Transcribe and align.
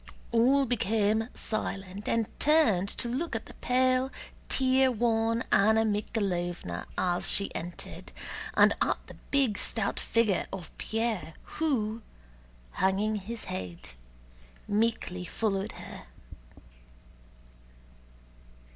All 0.31 0.65
became 0.65 1.29
silent 1.35 2.09
and 2.09 2.25
turned 2.39 2.89
to 2.89 3.07
look 3.07 3.35
at 3.35 3.45
the 3.45 3.53
pale 3.53 4.09
tear 4.49 4.91
worn 4.91 5.43
Anna 5.51 5.83
Mikháylovna 5.83 6.87
as 6.97 7.29
she 7.29 7.53
entered, 7.53 8.11
and 8.57 8.73
at 8.81 8.97
the 9.05 9.13
big 9.29 9.59
stout 9.59 9.99
figure 9.99 10.47
of 10.51 10.75
Pierre 10.79 11.35
who, 11.43 12.01
hanging 12.71 13.17
his 13.17 13.43
head, 13.43 13.89
meekly 14.67 15.23
followed 15.23 15.73
her. 15.73 16.07